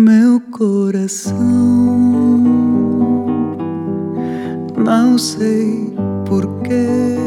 [0.00, 1.34] Meu coração,
[4.76, 5.92] não sei
[6.24, 7.18] porquê.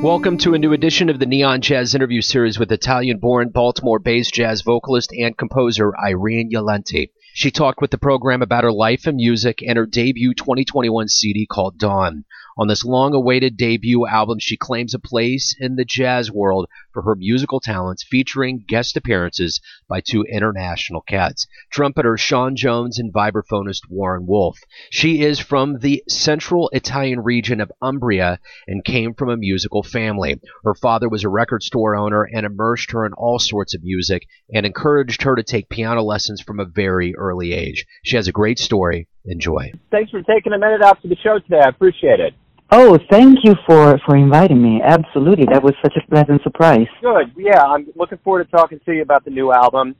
[0.00, 3.98] Welcome to a new edition of the Neon Jazz interview series with Italian born Baltimore
[3.98, 7.10] based jazz vocalist and composer Irene Jalenti.
[7.34, 11.46] She talked with the program about her life and music and her debut 2021 CD
[11.46, 12.24] called Dawn.
[12.58, 17.02] On this long awaited debut album, she claims a place in the jazz world for
[17.02, 23.88] her musical talents, featuring guest appearances by two international cats trumpeter Sean Jones and vibraphonist
[23.88, 24.58] Warren Wolf.
[24.90, 30.40] She is from the central Italian region of Umbria and came from a musical family.
[30.64, 34.26] Her father was a record store owner and immersed her in all sorts of music
[34.52, 37.86] and encouraged her to take piano lessons from a very early age.
[38.04, 39.08] She has a great story.
[39.24, 39.72] Enjoy.
[39.90, 41.60] Thanks for taking a minute out for the show today.
[41.64, 42.34] I appreciate it.
[42.74, 44.80] Oh, thank you for for inviting me.
[44.82, 46.86] Absolutely, that was such a pleasant surprise.
[47.02, 47.32] Good.
[47.36, 49.94] Yeah, I'm looking forward to talking to you about the new album.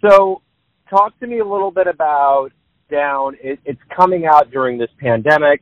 [0.00, 0.40] So,
[0.88, 2.48] talk to me a little bit about
[2.90, 3.36] Dawn.
[3.42, 5.60] It, it's coming out during this pandemic,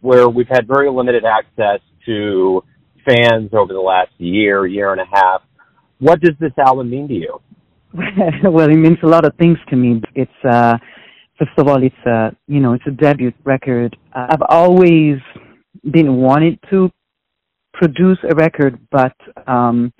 [0.00, 2.64] where we've had very limited access to
[3.06, 5.42] fans over the last year, year and a half.
[6.00, 7.40] What does this album mean to you?
[8.50, 10.02] well, it means a lot of things to me.
[10.16, 10.78] It's uh,
[11.38, 13.96] first of all, it's a you know, it's a debut record.
[14.12, 15.18] I've always
[15.90, 16.90] been it to
[17.74, 19.14] produce a record, but
[19.46, 19.92] um,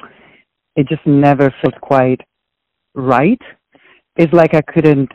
[0.76, 2.20] it just never felt quite
[2.94, 3.40] right.
[4.16, 5.10] It's like I couldn't,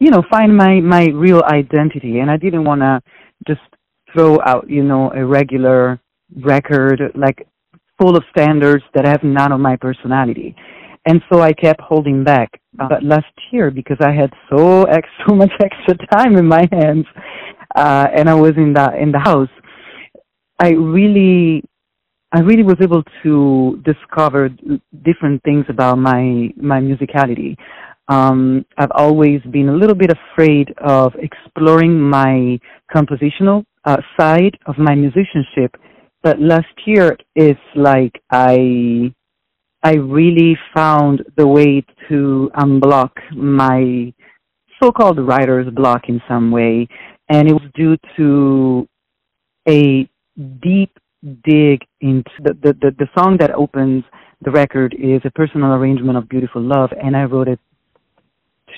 [0.00, 3.00] you know, find my my real identity, and I didn't want to
[3.46, 3.60] just
[4.12, 6.00] throw out, you know, a regular
[6.42, 7.46] record like
[7.98, 10.54] full of standards that have none of my personality.
[11.06, 12.60] And so I kept holding back.
[12.74, 17.06] But last year, because I had so ex- so much extra time in my hands,
[17.74, 19.48] uh, and I was in the in the house,
[20.58, 21.62] I really,
[22.32, 24.50] I really was able to discover
[25.04, 27.56] different things about my my musicality.
[28.08, 32.58] Um, I've always been a little bit afraid of exploring my
[32.94, 35.76] compositional uh, side of my musicianship,
[36.22, 39.12] but last year it's like I
[39.82, 44.12] I really found the way to unblock my
[44.82, 46.88] so-called writer's block in some way,
[47.28, 48.88] and it was due to
[49.68, 50.08] a
[50.62, 50.98] deep
[51.44, 54.04] dig into the, the, the, the song that opens
[54.42, 57.58] the record is a personal arrangement of Beautiful Love, and I wrote it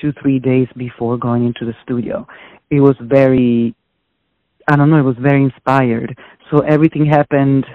[0.00, 2.26] two, three days before going into the studio.
[2.70, 3.74] It was very,
[4.68, 6.16] I don't know, it was very inspired.
[6.50, 7.66] So everything happened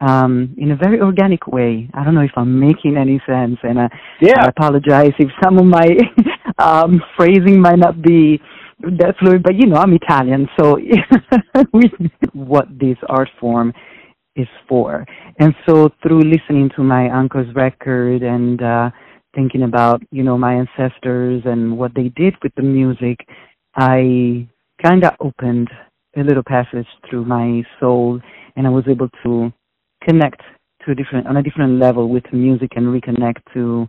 [0.00, 1.88] um, in a very organic way.
[1.94, 3.88] I don't know if I'm making any sense, and I,
[4.20, 4.44] Yeah.
[4.44, 5.96] I apologize if some of my
[6.58, 8.40] um, phrasing might not be
[8.80, 10.78] that fluid, but you know, I'm Italian, so
[11.72, 11.90] we
[12.32, 13.72] what this art form
[14.34, 15.06] is for.
[15.38, 18.90] And so through listening to my uncle's record and uh
[19.34, 23.18] thinking about, you know, my ancestors and what they did with the music,
[23.76, 24.48] I
[24.82, 25.68] kind of opened
[26.16, 28.20] a little passage through my soul
[28.56, 29.52] and I was able to
[30.02, 30.40] connect
[30.84, 33.86] to a different on a different level with music and reconnect to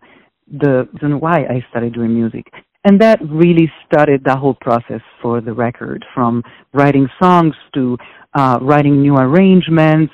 [0.49, 2.45] the reason why I started doing music.
[2.87, 6.33] And that really started the whole process for the record, from
[6.73, 7.97] writing songs to
[8.39, 10.13] uh, writing new arrangements.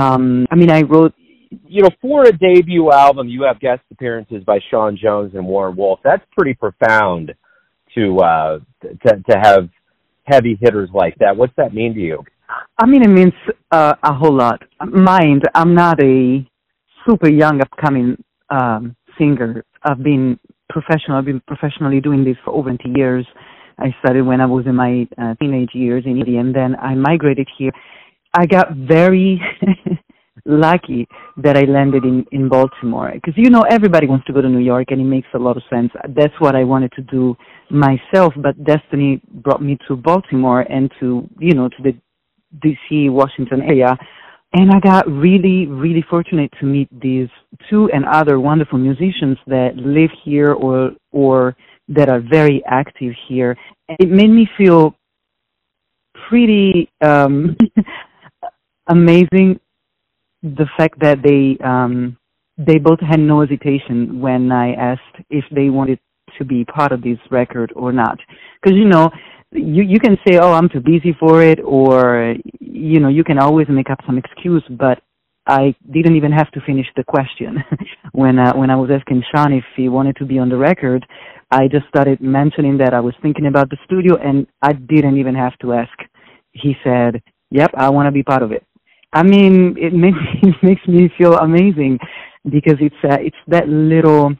[0.00, 1.14] Um, I mean, I wrote
[1.66, 5.76] You know, for a debut album, you have guest appearances by Sean Jones and Warren
[5.76, 5.98] Wolf.
[6.04, 7.34] That's pretty profound
[7.94, 9.68] to uh, to to have
[10.24, 11.36] heavy hitters like that.
[11.36, 12.24] What's that mean to you?
[12.78, 13.32] I mean, it means
[13.70, 14.62] uh, a whole lot.
[14.84, 16.44] Mind, I'm not a
[17.06, 19.64] super young upcoming um, singer.
[19.82, 20.38] I've been
[20.70, 21.18] professional.
[21.18, 23.26] I've been professionally doing this for over 20 years.
[23.78, 26.94] I started when I was in my uh, teenage years in India, and then I
[26.94, 27.72] migrated here.
[28.34, 29.40] I got very
[30.44, 31.08] lucky
[31.38, 34.64] that I landed in in Baltimore because you know everybody wants to go to New
[34.64, 35.90] York, and it makes a lot of sense.
[36.08, 37.36] That's what I wanted to do
[37.70, 41.94] myself, but destiny brought me to Baltimore and to you know to the
[42.64, 43.96] DC, Washington area.
[44.52, 47.28] And I got really, really fortunate to meet these
[47.68, 51.56] two and other wonderful musicians that live here or or
[51.88, 53.56] that are very active here.
[53.88, 54.96] It made me feel
[56.28, 57.56] pretty um
[58.88, 59.60] amazing
[60.42, 62.16] the fact that they um
[62.58, 65.98] they both had no hesitation when I asked if they wanted
[66.38, 68.18] to be part of this record or not.
[68.60, 69.10] Because you know,
[69.52, 73.38] you you can say, "Oh, I'm too busy for it," or you know, you can
[73.38, 74.62] always make up some excuse.
[74.70, 75.00] But
[75.46, 77.58] I didn't even have to finish the question
[78.12, 81.04] when uh, when I was asking Sean if he wanted to be on the record.
[81.50, 85.34] I just started mentioning that I was thinking about the studio, and I didn't even
[85.34, 85.92] have to ask.
[86.52, 87.20] He said,
[87.50, 88.64] "Yep, I want to be part of it."
[89.12, 91.98] I mean, it makes it makes me feel amazing
[92.44, 94.32] because it's uh, it's that little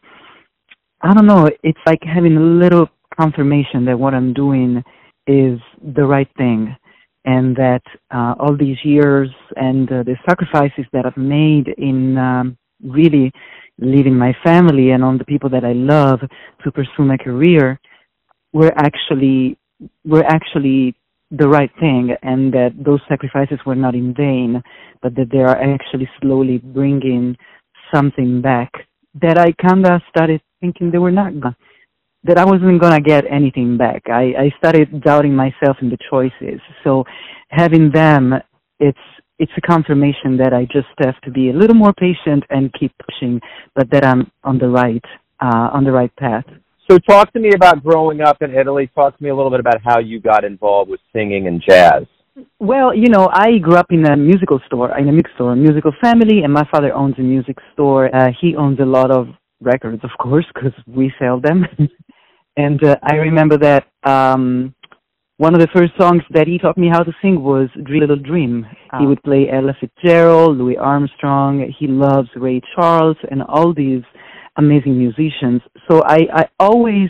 [1.02, 4.84] I don't know, it's like having a little confirmation that what I'm doing
[5.30, 5.60] is
[5.96, 6.76] the right thing
[7.24, 12.56] and that uh, all these years and uh, the sacrifices that I've made in um,
[12.82, 13.32] really
[13.78, 16.20] leaving my family and on the people that I love
[16.64, 17.78] to pursue my career
[18.52, 19.56] were actually
[20.04, 20.94] were actually
[21.30, 24.62] the right thing and that those sacrifices were not in vain
[25.02, 27.36] but that they are actually slowly bringing
[27.94, 28.72] something back
[29.22, 31.56] that I kind of started thinking they were not gonna,
[32.24, 34.02] that I wasn't gonna get anything back.
[34.06, 36.60] I, I started doubting myself in the choices.
[36.84, 37.04] So
[37.48, 38.34] having them,
[38.78, 38.98] it's
[39.38, 42.92] it's a confirmation that I just have to be a little more patient and keep
[42.98, 43.40] pushing,
[43.74, 45.04] but that I'm on the right
[45.40, 46.44] uh, on the right path.
[46.90, 48.90] So talk to me about growing up in Italy.
[48.94, 52.04] Talk to me a little bit about how you got involved with singing and jazz.
[52.58, 55.56] Well, you know, I grew up in a musical store, in a music store, a
[55.56, 58.14] musical family, and my father owns a music store.
[58.14, 59.28] Uh, he owns a lot of
[59.60, 61.64] records, of course, because we sell them.
[62.56, 64.74] and uh, I remember that um,
[65.36, 68.16] one of the first songs that he taught me how to sing was "Dream Little
[68.16, 68.66] Dream."
[68.98, 71.72] He would play Ella Fitzgerald, Louis Armstrong.
[71.78, 74.02] He loves Ray Charles and all these
[74.56, 75.62] amazing musicians.
[75.88, 77.08] So I, I always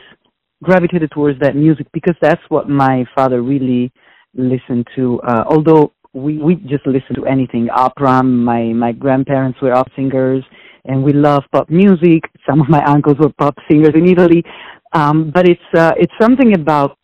[0.62, 3.90] gravitated towards that music because that's what my father really
[4.34, 5.20] listened to.
[5.22, 8.22] Uh, although we we just listened to anything, opera.
[8.22, 10.44] My my grandparents were opera singers
[10.84, 12.22] and we love pop music.
[12.48, 14.42] Some of my uncles were pop singers in Italy,
[14.92, 16.96] um, but it's uh, it's something about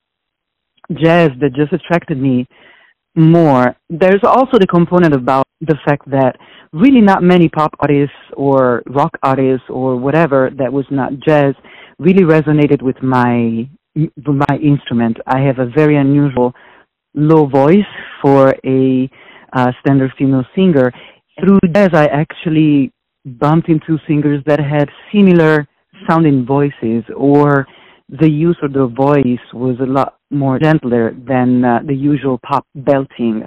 [0.93, 2.47] jazz that just attracted me
[3.15, 3.75] more.
[3.89, 6.37] There's also the component about the fact that
[6.73, 11.55] really not many pop artists or rock artists or whatever that was not jazz
[11.99, 15.17] really resonated with my with my instrument.
[15.27, 16.53] I have a very unusual
[17.15, 19.11] low voice for a
[19.55, 20.93] uh, standard female singer.
[21.41, 22.93] Through jazz, I actually
[23.25, 25.67] bumped into singers that had similar
[26.09, 27.67] sounding voices or
[28.09, 32.67] the use of the voice was a lot more gentler than uh, the usual pop
[32.75, 33.43] belting.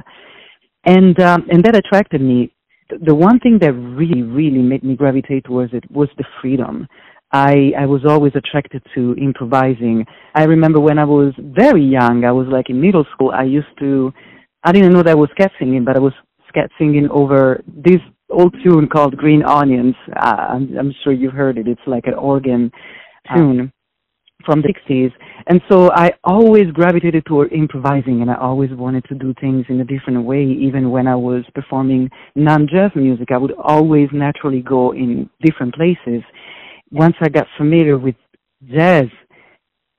[0.86, 2.54] And um, and that attracted me.
[2.90, 6.88] The one thing that really really made me gravitate towards it was the freedom.
[7.32, 10.06] I i was always attracted to improvising.
[10.36, 13.74] I remember when i was very young i was like in middle school i used
[13.80, 14.12] to
[14.64, 16.14] i didn't know that I was scat singing but i was
[16.48, 19.96] scat singing over this old tune called Green Onions.
[20.16, 21.68] Uh, I'm, I'm sure you've heard it.
[21.68, 22.72] It's like an organ
[23.36, 23.72] tune
[24.46, 25.12] from the 60s.
[25.48, 29.82] And so I always gravitated toward improvising and I always wanted to do things in
[29.82, 30.44] a different way.
[30.44, 36.24] Even when I was performing non-jazz music, I would always naturally go in different places.
[36.92, 38.16] Once I got familiar with
[38.66, 39.06] jazz,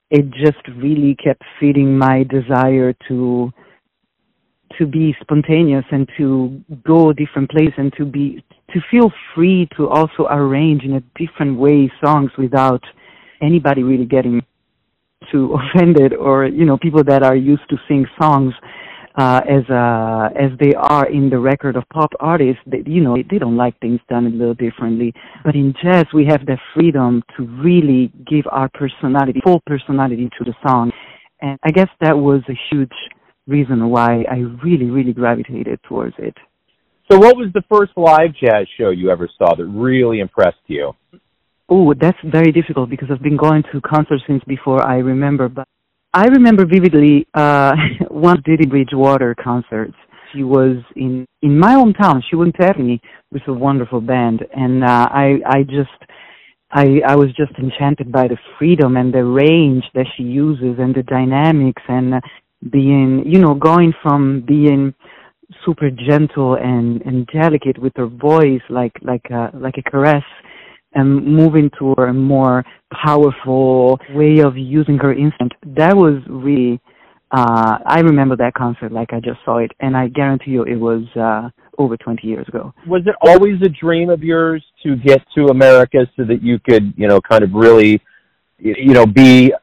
[0.09, 3.51] it just really kept feeding my desire to
[4.81, 8.43] to be spontaneous and to go different places and to be
[8.73, 12.83] to feel free to also arrange in a different way songs without
[13.41, 14.41] anybody really getting
[15.31, 18.53] too offended or you know people that are used to sing songs
[19.17, 23.17] uh, as uh, as they are in the record of pop artists, they, you know,
[23.29, 25.13] they don't like things done a little differently.
[25.43, 30.45] But in jazz, we have the freedom to really give our personality, full personality to
[30.45, 30.93] the song,
[31.41, 32.93] and I guess that was a huge
[33.51, 36.35] reason why I really, really gravitated towards it.
[37.11, 40.93] So, what was the first live jazz show you ever saw that really impressed you?
[41.69, 45.49] Oh, that's very difficult because I've been going to concerts since before I remember.
[45.49, 45.67] But
[46.13, 47.73] I remember vividly uh,
[48.09, 49.91] one Dee Dee Bridgewater concert.
[50.33, 52.21] She was in in my hometown.
[52.29, 55.99] She went to Ethny with a wonderful band, and uh, I I just
[56.71, 60.95] I I was just enchanted by the freedom and the range that she uses and
[60.95, 62.13] the dynamics and
[62.69, 64.93] being, you know, going from being
[65.65, 70.23] super gentle and, and delicate with her voice, like like a like a caress,
[70.93, 72.63] and moving to a more
[73.03, 75.53] powerful way of using her instrument.
[75.65, 76.79] That was really.
[77.33, 80.75] Uh, I remember that concert like I just saw it, and I guarantee you it
[80.75, 82.73] was uh, over 20 years ago.
[82.85, 86.93] Was it always a dream of yours to get to America so that you could,
[86.97, 88.01] you know, kind of really,
[88.59, 89.53] you know, be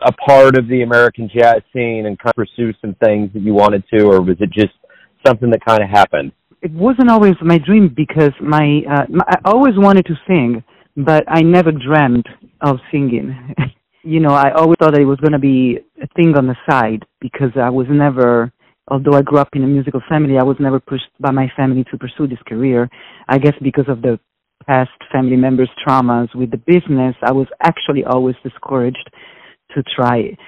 [0.00, 3.54] a part of the American jazz scene and kind of pursue some things that you
[3.54, 4.74] wanted to, or was it just
[5.26, 6.32] something that kind of happened?
[6.62, 10.62] It wasn't always my dream because my, uh, my I always wanted to sing,
[10.96, 12.26] but I never dreamed
[12.60, 13.54] of singing.
[14.02, 16.56] you know, I always thought that it was going to be a thing on the
[16.68, 18.52] side because I was never,
[18.88, 21.84] although I grew up in a musical family, I was never pushed by my family
[21.90, 22.88] to pursue this career.
[23.28, 24.18] I guess because of the
[24.66, 29.10] past family members' traumas with the business, I was actually always discouraged
[29.74, 30.38] to try it.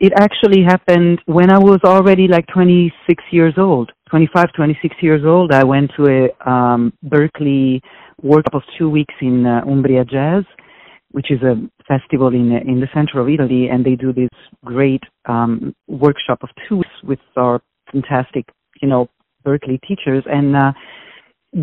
[0.00, 3.92] It, actually happened when I was already like 26 years old.
[4.10, 7.80] 25, 26 years old, I went to a um, Berklee
[8.20, 10.44] workshop of two weeks in uh, Umbria Jazz,
[11.12, 11.54] which is a
[11.86, 14.28] festival in in the center of Italy, and they do this
[14.64, 17.60] great um, workshop of two weeks with our
[17.92, 18.46] fantastic,
[18.82, 19.08] you know,
[19.46, 20.24] Berklee teachers.
[20.26, 20.72] And uh,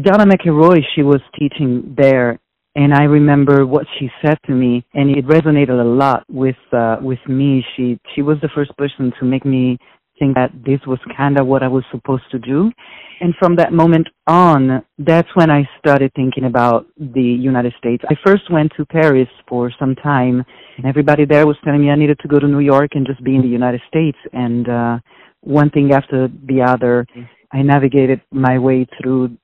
[0.01, 2.39] Donna McElroy, she was teaching there,
[2.75, 6.97] and I remember what she said to me, and it resonated a lot with uh,
[7.01, 7.65] with me.
[7.75, 9.77] She she was the first person to make me
[10.19, 12.71] think that this was kind of what I was supposed to do.
[13.19, 18.03] And from that moment on, that's when I started thinking about the United States.
[18.09, 20.43] I first went to Paris for some time,
[20.77, 23.23] and everybody there was telling me I needed to go to New York and just
[23.23, 24.17] be in the United States.
[24.33, 24.99] And uh,
[25.41, 27.05] one thing after the other,
[27.51, 29.37] I navigated my way through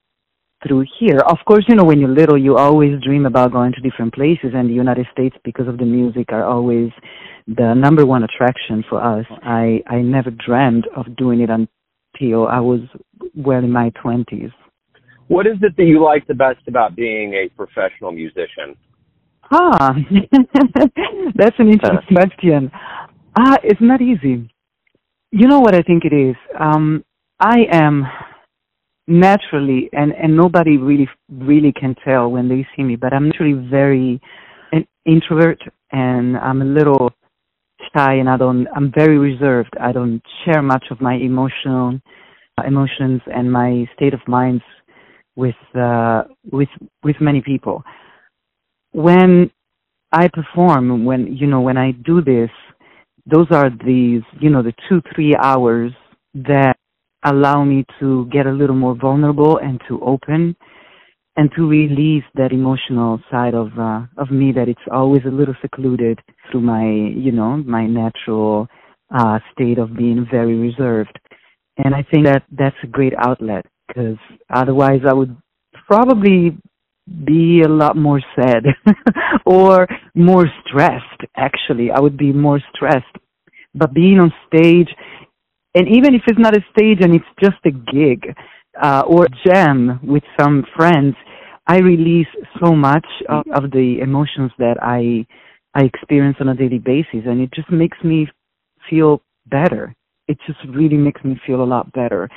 [0.65, 1.19] through here.
[1.19, 4.51] Of course, you know, when you're little, you always dream about going to different places,
[4.53, 6.91] and the United States, because of the music, are always
[7.47, 9.25] the number one attraction for us.
[9.43, 12.81] I I never dreamed of doing it until I was
[13.35, 14.51] well in my twenties.
[15.27, 18.75] What is it that you like the best about being a professional musician?
[19.49, 19.93] Ah,
[21.35, 22.71] that's an interesting question.
[23.37, 24.49] Ah, it's not easy.
[25.31, 26.35] You know what I think it is?
[26.59, 27.05] Um,
[27.39, 28.05] I am
[29.07, 33.67] naturally, and, and nobody really, really can tell when they see me, but I'm naturally
[33.69, 34.21] very
[34.71, 35.59] an introvert
[35.91, 37.11] and I'm a little
[37.93, 39.73] shy and I don't, I'm very reserved.
[39.79, 41.99] I don't share much of my emotional,
[42.57, 44.63] uh, emotions and my state of minds
[45.35, 46.69] with, uh, with,
[47.03, 47.83] with many people.
[48.91, 49.51] When
[50.11, 52.49] I perform, when, you know, when I do this,
[53.25, 55.91] those are these, you know, the two, three hours
[56.33, 56.70] that
[57.23, 60.55] allow me to get a little more vulnerable and to open
[61.37, 65.55] and to release that emotional side of uh, of me that it's always a little
[65.61, 68.67] secluded through my you know my natural
[69.15, 71.17] uh, state of being very reserved.
[71.77, 74.17] And I think that that's a great outlet because
[74.53, 75.35] otherwise I would
[75.87, 76.57] probably
[77.25, 78.65] be a lot more sad
[79.45, 81.91] or more stressed actually.
[81.91, 83.05] I would be more stressed.
[83.73, 84.89] But being on stage
[85.75, 88.35] and even if it's not a stage and it's just a gig
[88.81, 91.15] uh, or a jam with some friends,
[91.67, 92.27] I release
[92.63, 95.25] so much of, of the emotions that I
[95.73, 98.27] I experience on a daily basis, and it just makes me
[98.89, 99.95] feel better.
[100.27, 102.29] It just really makes me feel a lot better.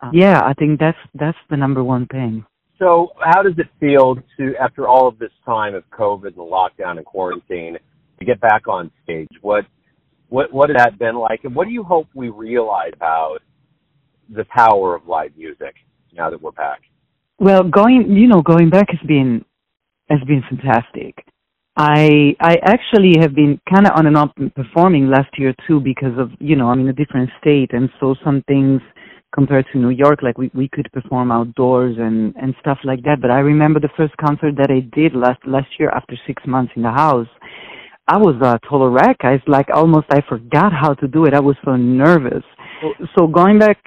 [0.00, 2.44] Uh, yeah, I think that's that's the number one thing.
[2.78, 6.98] So, how does it feel to, after all of this time of COVID and lockdown
[6.98, 7.78] and quarantine,
[8.18, 9.28] to get back on stage?
[9.40, 9.64] What
[10.28, 13.38] what what has that been like, and what do you hope we realize about
[14.28, 15.74] the power of live music
[16.12, 16.80] now that we're back?
[17.38, 19.44] Well, going you know going back has been
[20.08, 21.24] has been fantastic.
[21.76, 26.18] I I actually have been kind of on and off performing last year too because
[26.18, 28.80] of you know I'm in a different state and so some things
[29.34, 33.20] compared to New York like we we could perform outdoors and and stuff like that.
[33.20, 36.72] But I remember the first concert that I did last last year after six months
[36.74, 37.28] in the house
[38.08, 39.16] I was a total wreck.
[39.20, 41.34] I like almost I forgot how to do it.
[41.34, 42.44] I was so nervous.
[42.84, 42.92] Oh.
[43.16, 43.78] So going back,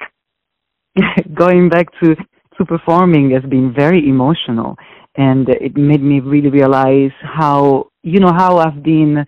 [1.34, 2.14] going back to
[2.58, 4.76] to performing has been very emotional,
[5.16, 9.24] and it made me really realize how you know how I've been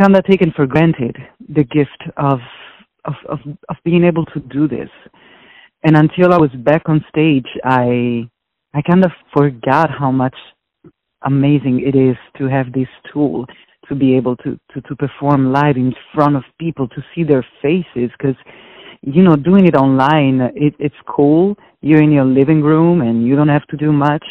[0.00, 1.16] kind of taken for granted
[1.48, 2.40] the gift of
[3.04, 4.90] of of, of being able to do this.
[5.84, 8.28] And until I was back on stage, I
[8.74, 10.34] I kind of forgot how much
[11.24, 13.46] amazing it is to have this tool
[13.88, 17.46] to be able to, to, to perform live in front of people, to see their
[17.62, 18.36] faces, because,
[19.02, 21.56] you know, doing it online, it, it's cool.
[21.80, 24.24] You're in your living room and you don't have to do much,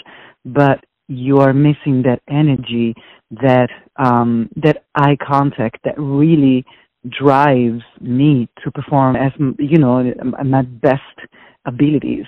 [0.43, 2.95] but you are missing that energy,
[3.31, 6.65] that, um, that eye contact that really
[7.09, 10.12] drives me to perform as, you know,
[10.43, 11.01] my best
[11.65, 12.25] abilities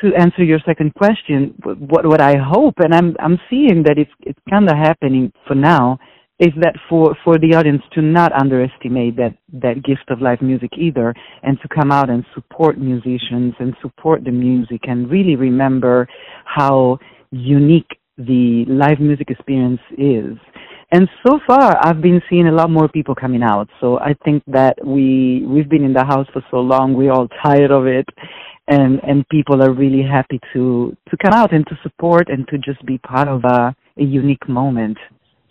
[0.00, 4.10] to answer your second question, what what I hope, and I'm I'm seeing that it's
[4.20, 5.98] it's kind of happening for now,
[6.38, 10.70] is that for, for the audience to not underestimate that, that gift of live music
[10.76, 16.06] either and to come out and support musicians and support the music and really remember
[16.44, 16.98] how
[17.30, 17.88] unique
[18.18, 20.36] the live music experience is.
[20.92, 23.68] And so far, I've been seeing a lot more people coming out.
[23.80, 27.28] So I think that we we've been in the house for so long, we're all
[27.44, 28.08] tired of it,
[28.68, 32.58] and and people are really happy to to come out and to support and to
[32.58, 34.96] just be part of a, a unique moment.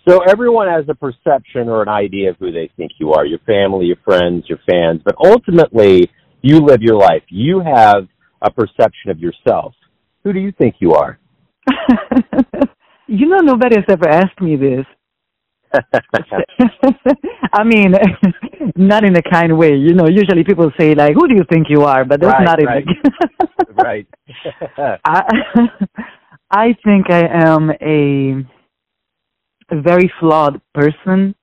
[0.08, 3.40] So everyone has a perception or an idea of who they think you are, your
[3.40, 7.24] family, your friends, your fans, but ultimately you live your life.
[7.30, 8.08] You have
[8.42, 9.74] a perception of yourself.
[10.24, 11.20] Who do you think you are?
[13.08, 14.86] you know, nobody has ever asked me this.
[17.54, 17.94] I mean,
[18.76, 19.74] not in a kind way.
[19.76, 22.46] You know, usually people say like, "Who do you think you are?" But that's Right,
[22.46, 22.86] not right.
[22.88, 23.76] it.
[23.76, 24.08] right.
[25.04, 25.22] I,
[26.52, 28.46] I think I am a,
[29.72, 31.36] a very flawed person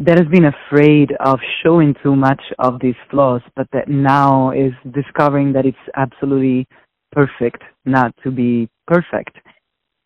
[0.00, 4.72] that has been afraid of showing too much of these flaws, but that now is
[4.92, 6.66] discovering that it's absolutely
[7.12, 9.36] perfect not to be perfect.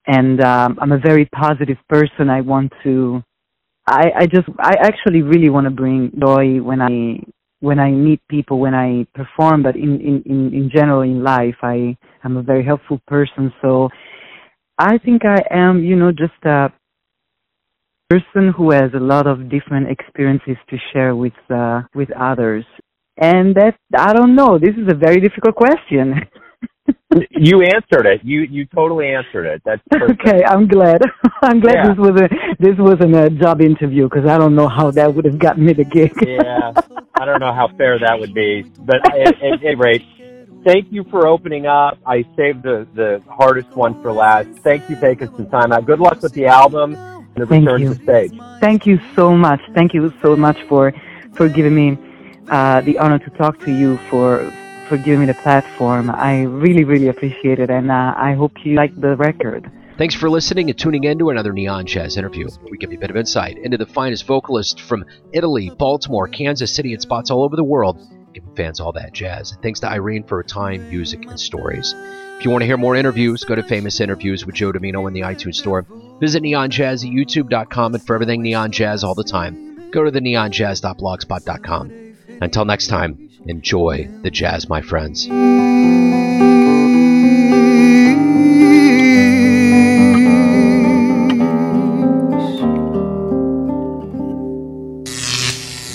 [0.06, 2.30] And um, I'm a very positive person.
[2.30, 3.22] I want to.
[3.86, 4.48] I, I just.
[4.58, 7.22] I actually really want to bring joy when I
[7.60, 11.54] when I meet people, when I perform, but in, in, in, in general in life,
[11.62, 13.52] I am a very helpful person.
[13.62, 13.88] So
[14.78, 16.72] I think I am, you know, just a
[18.12, 22.64] person who has a lot of different experiences to share with uh, with others.
[23.16, 23.74] And that
[24.08, 24.58] I don't know.
[24.58, 26.06] This is a very difficult question.
[27.48, 28.20] you answered it.
[28.24, 29.62] You you totally answered it.
[29.64, 30.20] That's perfect.
[30.20, 31.00] okay, I'm glad.
[31.42, 31.88] I'm glad Yeah.
[31.88, 32.28] this was a
[32.66, 35.72] this wasn't a job interview because I don't know how that would have gotten me
[35.72, 36.12] the gig.
[36.26, 36.72] yeah,
[37.20, 40.04] I don't know how fair that would be, but at, at any rate,
[40.64, 41.98] thank you for opening up.
[42.06, 44.48] I saved the the hardest one for last.
[44.68, 45.86] Thank you for taking some time out.
[45.86, 46.96] Good luck with the album
[47.34, 47.94] the Thank return you.
[47.94, 48.32] to stage.
[48.60, 49.60] Thank you so much.
[49.74, 50.92] Thank you so much for
[51.34, 51.98] for giving me
[52.48, 54.50] uh, the honor to talk to you for
[54.88, 56.10] for giving me the platform.
[56.10, 59.70] I really really appreciate it, and uh, I hope you like the record.
[59.98, 62.48] Thanks for listening and tuning in to another Neon Jazz interview.
[62.70, 66.74] We give you a bit of insight into the finest vocalists from Italy, Baltimore, Kansas
[66.74, 68.00] City, and spots all over the world,
[68.32, 69.56] giving fans all that jazz.
[69.62, 71.94] Thanks to Irene for her time, music, and stories.
[72.38, 75.12] If you want to hear more interviews, go to Famous Interviews with Joe Domino in
[75.12, 75.86] the iTunes Store.
[76.22, 80.10] Visit Neon Jazz at youtube.com and for everything Neon Jazz all the time, go to
[80.12, 82.14] the neonjazz.blogspot.com.
[82.40, 85.26] Until next time, enjoy the jazz, my friends.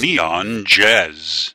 [0.01, 1.53] Neon Jazz.